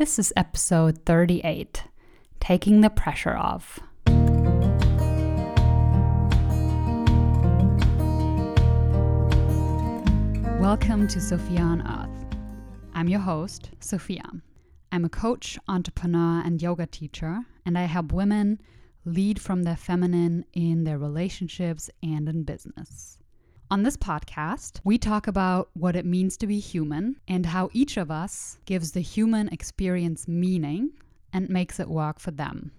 [0.00, 1.84] This is episode 38
[2.40, 3.80] Taking the Pressure Off.
[10.58, 12.38] Welcome to Sophia on Earth.
[12.94, 14.24] I'm your host, Sophia.
[14.90, 18.58] I'm a coach, entrepreneur, and yoga teacher, and I help women
[19.04, 23.18] lead from their feminine in their relationships and in business.
[23.72, 27.96] On this podcast, we talk about what it means to be human and how each
[27.96, 30.90] of us gives the human experience meaning
[31.32, 32.72] and makes it work for them.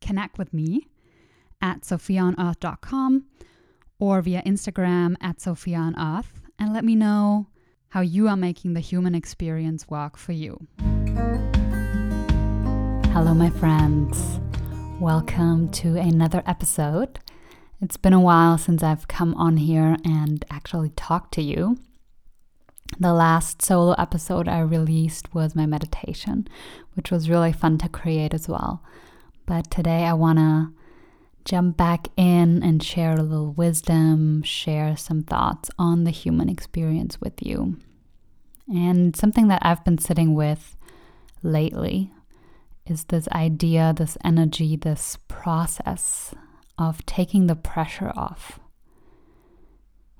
[0.00, 0.86] Connect with me
[1.60, 3.24] at sophiaonearth.com
[3.98, 7.48] or via Instagram at sophiaonearth and let me know
[7.88, 10.68] how you are making the human experience work for you.
[13.12, 14.38] Hello, my friends.
[15.00, 17.18] Welcome to another episode.
[17.80, 21.78] It's been a while since I've come on here and actually talked to you.
[22.98, 26.48] The last solo episode I released was my meditation,
[26.94, 28.82] which was really fun to create as well.
[29.46, 30.72] But today I want to
[31.44, 37.20] jump back in and share a little wisdom, share some thoughts on the human experience
[37.20, 37.76] with you.
[38.66, 40.76] And something that I've been sitting with
[41.44, 42.12] lately
[42.86, 46.34] is this idea, this energy, this process
[46.78, 48.60] of taking the pressure off.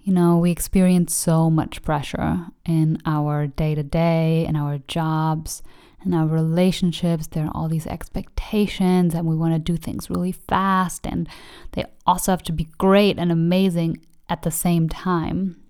[0.00, 5.62] You know, we experience so much pressure in our day to day, in our jobs,
[6.04, 7.26] in our relationships.
[7.26, 11.28] There are all these expectations, and we want to do things really fast, and
[11.72, 15.60] they also have to be great and amazing at the same time.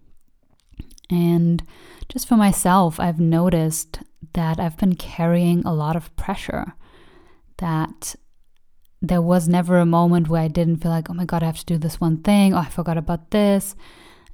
[1.11, 1.65] And
[2.09, 4.01] just for myself, I've noticed
[4.35, 6.75] that I've been carrying a lot of pressure
[7.57, 8.15] that
[9.09, 11.59] there was never a moment where I didn't feel like, oh my God, I have
[11.59, 12.55] to do this one thing.
[12.55, 13.75] Oh, I forgot about this.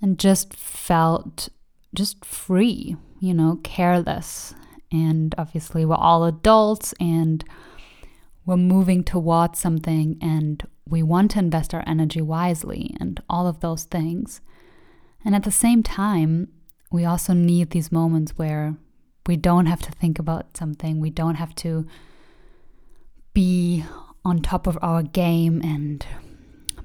[0.02, 1.48] And just felt
[1.94, 4.54] just free, you know, careless.
[4.92, 7.44] And obviously, we're all adults and
[8.44, 13.60] we're moving towards something and we want to invest our energy wisely and all of
[13.60, 14.40] those things.
[15.24, 16.48] And at the same time,
[16.92, 18.76] we also need these moments where
[19.26, 21.86] we don't have to think about something, we don't have to
[23.32, 23.84] be
[24.24, 26.06] on top of our game and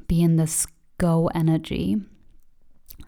[0.08, 0.68] be in this
[0.98, 1.98] go energy.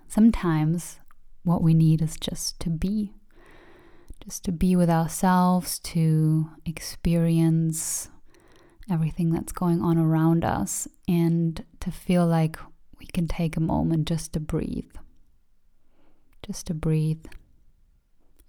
[0.07, 0.99] Sometimes
[1.43, 3.13] what we need is just to be,
[4.23, 8.09] just to be with ourselves, to experience
[8.89, 12.57] everything that's going on around us, and to feel like
[12.99, 14.91] we can take a moment just to breathe,
[16.45, 17.25] just to breathe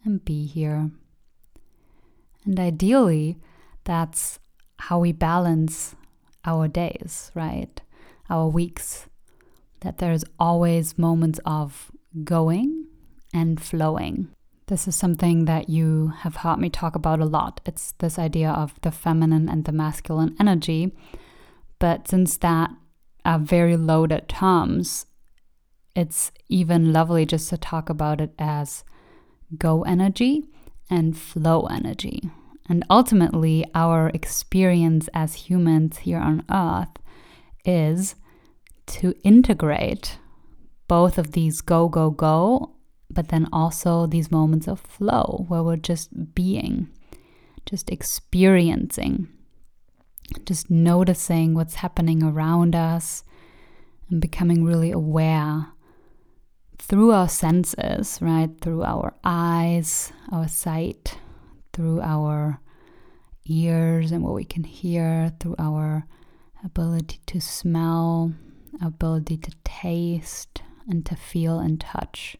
[0.04, 0.90] and be here.
[2.44, 3.38] And ideally,
[3.84, 4.38] that's
[4.86, 5.94] how we balance
[6.44, 7.80] our days, right?
[8.28, 9.06] Our weeks.
[9.80, 11.92] That there's always moments of
[12.24, 12.86] going
[13.32, 14.28] and flowing.
[14.66, 17.60] This is something that you have heard me talk about a lot.
[17.64, 20.92] It's this idea of the feminine and the masculine energy.
[21.78, 22.70] But since that
[23.24, 25.06] are very loaded terms,
[25.94, 28.82] it's even lovely just to talk about it as
[29.58, 30.44] go energy
[30.90, 32.30] and flow energy,
[32.68, 36.96] and ultimately, our experience as humans here on earth
[37.64, 38.14] is
[38.86, 40.18] to integrate
[40.88, 42.74] both of these go, go, go,
[43.10, 46.88] but then also these moments of flow where we're just being,
[47.66, 49.28] just experiencing,
[50.46, 53.24] just noticing what's happening around us
[54.10, 55.68] and becoming really aware
[56.78, 58.50] through our senses, right?
[58.60, 61.16] Through our eyes, our sight,
[61.72, 62.60] through our
[63.46, 66.06] ears and what we can hear, through our
[66.64, 68.32] ability to smell,
[68.80, 72.36] ability to taste, and to feel and touch.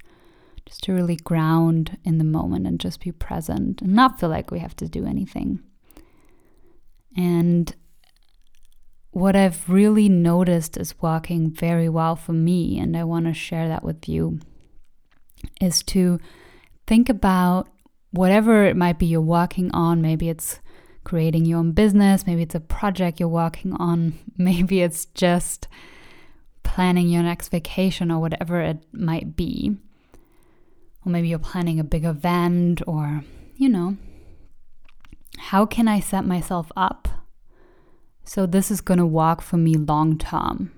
[0.65, 4.51] Just to really ground in the moment and just be present and not feel like
[4.51, 5.61] we have to do anything.
[7.17, 7.75] And
[9.11, 13.69] what I've really noticed is working very well for me, and I want to share
[13.69, 14.39] that with you,
[15.61, 16.21] is to
[16.87, 17.69] think about
[18.13, 20.01] whatever it might be you're working on.
[20.01, 20.61] Maybe it's
[21.05, 25.67] creating your own business, maybe it's a project you're working on, maybe it's just
[26.63, 29.77] planning your next vacation or whatever it might be.
[31.05, 33.25] Or maybe you're planning a big event or,
[33.57, 33.97] you know,
[35.37, 37.09] how can I set myself up
[38.25, 40.71] so this is going to work for me long term?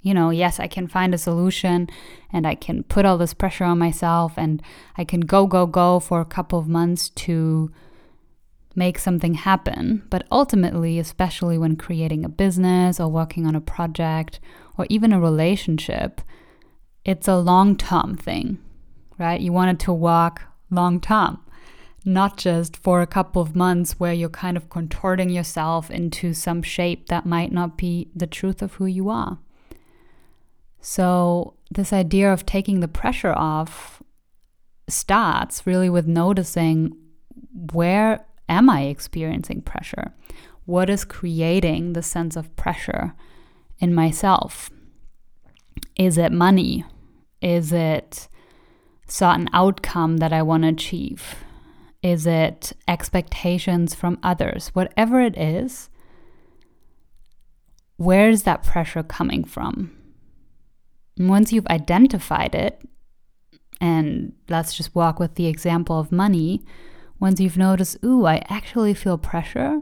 [0.00, 1.88] You know, yes, I can find a solution
[2.32, 4.62] and I can put all this pressure on myself and
[4.96, 7.70] I can go, go, go for a couple of months to
[8.74, 10.04] make something happen.
[10.08, 14.38] But ultimately, especially when creating a business or working on a project
[14.76, 16.20] or even a relationship,
[17.04, 18.58] it's a long term thing,
[19.18, 19.40] right?
[19.40, 21.40] You want it to work long term,
[22.04, 26.62] not just for a couple of months where you're kind of contorting yourself into some
[26.62, 29.38] shape that might not be the truth of who you are.
[30.80, 34.02] So, this idea of taking the pressure off
[34.88, 36.96] starts really with noticing
[37.72, 40.14] where am I experiencing pressure?
[40.64, 43.14] What is creating the sense of pressure
[43.78, 44.70] in myself?
[45.96, 46.84] Is it money?
[47.40, 48.28] Is it
[49.06, 51.36] certain outcome that I want to achieve?
[52.02, 54.68] Is it expectations from others?
[54.74, 55.88] Whatever it is,
[57.96, 59.97] where is that pressure coming from?
[61.18, 62.80] Once you've identified it,
[63.80, 66.62] and let's just walk with the example of money,
[67.20, 69.80] once you've noticed, ooh, I actually feel pressure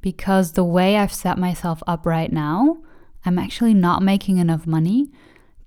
[0.00, 2.78] because the way I've set myself up right now,
[3.24, 5.10] I'm actually not making enough money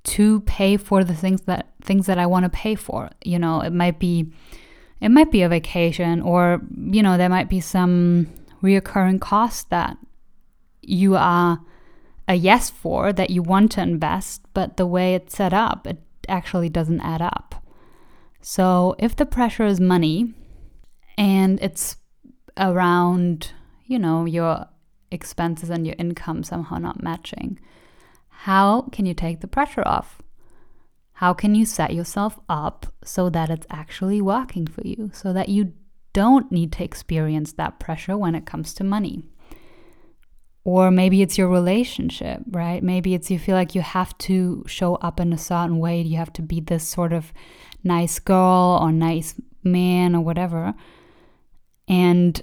[0.03, 3.09] to pay for the things that things that I want to pay for.
[3.23, 4.31] You know, it might be
[5.01, 8.27] it might be a vacation or you know, there might be some
[8.61, 9.97] reoccurring costs that
[10.81, 11.59] you are
[12.27, 16.01] a yes for that you want to invest, but the way it's set up, it
[16.27, 17.63] actually doesn't add up.
[18.41, 20.33] So, if the pressure is money
[21.17, 21.97] and it's
[22.57, 23.51] around,
[23.85, 24.67] you know, your
[25.11, 27.59] expenses and your income somehow not matching,
[28.29, 30.21] how can you take the pressure off?
[31.13, 35.49] How can you set yourself up so that it's actually working for you, so that
[35.49, 35.73] you
[36.13, 39.29] don't need to experience that pressure when it comes to money?
[40.65, 42.81] Or maybe it's your relationship, right?
[42.81, 46.01] Maybe it's you feel like you have to show up in a certain way.
[46.01, 47.31] You have to be this sort of
[47.83, 50.73] nice girl or nice man or whatever.
[51.87, 52.41] And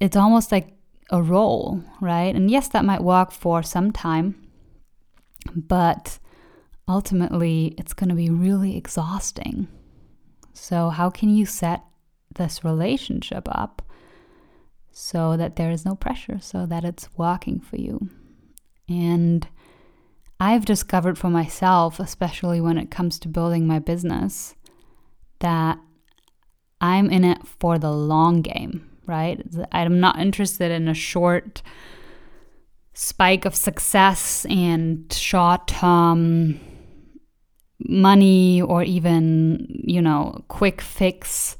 [0.00, 0.76] it's almost like
[1.10, 2.34] a role, right?
[2.34, 4.34] And yes, that might work for some time,
[5.54, 6.18] but
[6.88, 9.68] ultimately it's going to be really exhausting.
[10.54, 11.82] So, how can you set
[12.34, 13.82] this relationship up
[14.98, 18.10] so that there is no pressure, so that it's working for you?
[18.88, 19.46] And
[20.40, 24.56] I've discovered for myself, especially when it comes to building my business,
[25.38, 25.78] that
[26.80, 29.40] I'm in it for the long game, right?
[29.70, 31.62] I'm not interested in a short
[32.92, 36.58] spike of success and short term
[37.78, 41.56] money or even, you know, quick fix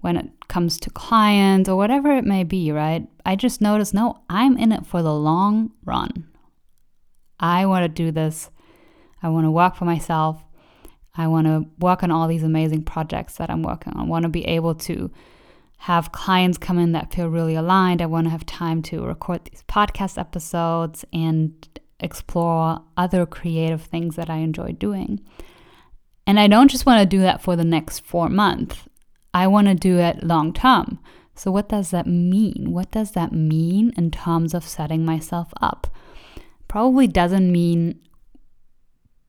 [0.00, 3.06] when it comes to clients or whatever it may be, right?
[3.24, 6.26] I just noticed no, I'm in it for the long run.
[7.38, 8.50] I want to do this.
[9.22, 10.42] I want to work for myself.
[11.16, 14.00] I want to work on all these amazing projects that I'm working on.
[14.00, 15.10] I want to be able to
[15.78, 18.02] have clients come in that feel really aligned.
[18.02, 21.52] I want to have time to record these podcast episodes and
[21.98, 25.20] explore other creative things that I enjoy doing.
[26.26, 28.76] And I don't just want to do that for the next four months,
[29.32, 30.98] I want to do it long term.
[31.34, 32.70] So, what does that mean?
[32.70, 35.86] What does that mean in terms of setting myself up?
[36.68, 38.00] Probably doesn't mean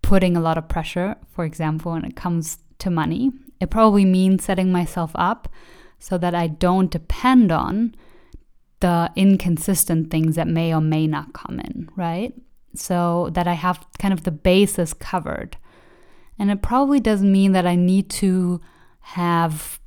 [0.02, 3.32] putting a lot of pressure, for example, when it comes to money.
[3.60, 5.48] It probably means setting myself up
[6.00, 7.96] so that I don't depend on
[8.82, 12.34] the inconsistent things that may or may not come in, right?
[12.76, 15.58] So that I have kind of the basis covered.
[16.40, 18.60] And it probably doesn't mean that I need to
[19.02, 19.80] have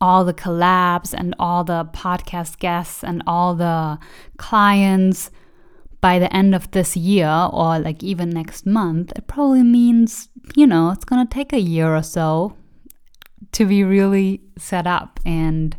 [0.00, 3.98] all the collabs and all the podcast guests and all the
[4.36, 5.30] clients
[6.00, 10.66] by the end of this year or like even next month, it probably means, you
[10.66, 12.56] know, it's going to take a year or so
[13.52, 15.76] to be really set up and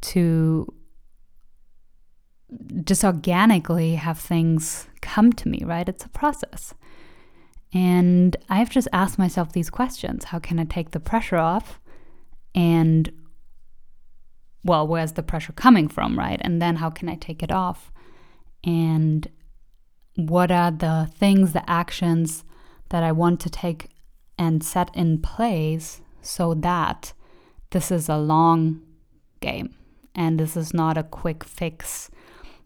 [0.00, 0.72] to
[2.84, 5.88] just organically have things come to me, right?
[5.88, 6.74] It's a process.
[7.72, 11.80] And I've just asked myself these questions How can I take the pressure off?
[12.54, 13.10] And,
[14.64, 16.40] well, where's the pressure coming from, right?
[16.42, 17.92] And then how can I take it off?
[18.64, 19.28] And
[20.14, 22.44] what are the things, the actions
[22.90, 23.88] that I want to take
[24.38, 27.12] and set in place so that
[27.70, 28.82] this is a long
[29.40, 29.74] game
[30.14, 32.10] and this is not a quick fix,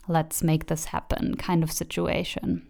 [0.08, 2.66] let's make this happen kind of situation.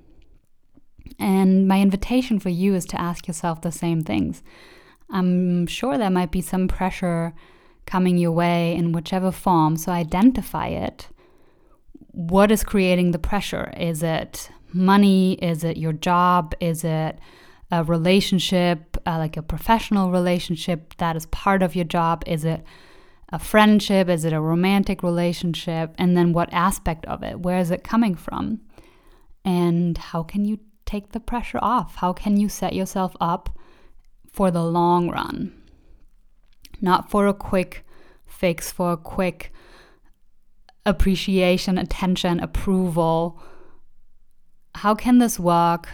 [1.18, 4.42] And my invitation for you is to ask yourself the same things.
[5.10, 7.32] I'm sure there might be some pressure
[7.86, 11.08] coming your way in whichever form, so identify it.
[12.10, 13.72] What is creating the pressure?
[13.76, 15.34] Is it money?
[15.34, 16.54] Is it your job?
[16.60, 17.18] Is it
[17.70, 22.22] a relationship, uh, like a professional relationship that is part of your job?
[22.26, 22.64] Is it
[23.32, 24.08] a friendship?
[24.08, 25.94] Is it a romantic relationship?
[25.98, 27.40] And then what aspect of it?
[27.40, 28.60] Where is it coming from?
[29.44, 31.96] And how can you take the pressure off?
[31.96, 33.56] How can you set yourself up
[34.32, 35.52] for the long run?
[36.80, 37.84] Not for a quick
[38.26, 39.52] fix for a quick
[40.84, 43.40] appreciation, attention, approval.
[44.74, 45.88] How can this work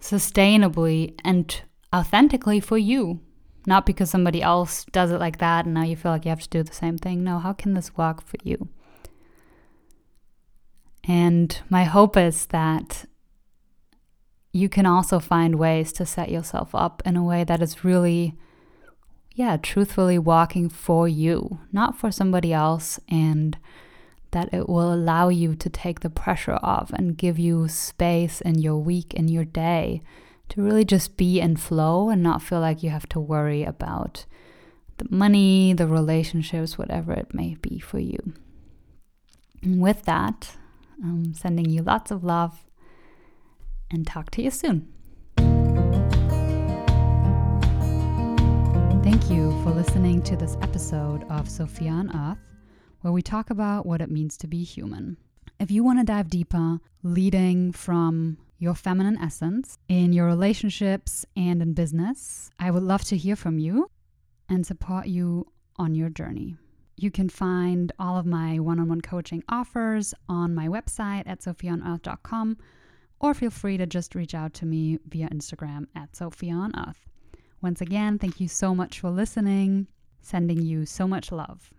[0.00, 1.60] sustainably and
[1.94, 3.20] authentically for you?
[3.66, 6.42] Not because somebody else does it like that and now you feel like you have
[6.42, 7.24] to do the same thing.
[7.24, 8.68] No, how can this work for you?
[11.08, 13.06] And my hope is that
[14.52, 18.34] you can also find ways to set yourself up in a way that is really,
[19.36, 23.58] yeah, truthfully walking for you, not for somebody else, and
[24.30, 28.58] that it will allow you to take the pressure off and give you space in
[28.58, 30.00] your week, in your day,
[30.48, 34.24] to really just be in flow and not feel like you have to worry about
[34.96, 38.32] the money, the relationships, whatever it may be for you.
[39.62, 40.56] And with that,
[41.04, 42.64] I'm sending you lots of love
[43.90, 44.90] and talk to you soon.
[49.66, 52.38] For listening to this episode of Sophia on Earth,
[53.00, 55.16] where we talk about what it means to be human.
[55.58, 61.60] If you want to dive deeper, leading from your feminine essence in your relationships and
[61.60, 63.90] in business, I would love to hear from you
[64.48, 66.56] and support you on your journey.
[66.96, 71.40] You can find all of my one on one coaching offers on my website at
[71.40, 72.56] sophiaonearth.com
[73.18, 77.08] or feel free to just reach out to me via Instagram at Sophia on Earth.
[77.66, 79.88] Once again, thank you so much for listening.
[80.22, 81.72] Sending you so much love.